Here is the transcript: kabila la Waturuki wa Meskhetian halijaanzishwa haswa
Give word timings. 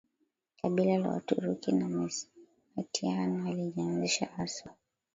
kabila 0.61 0.97
la 0.97 1.09
Waturuki 1.09 1.71
wa 1.71 1.87
Meskhetian 1.89 3.39
halijaanzishwa 3.41 4.27
haswa 4.27 4.71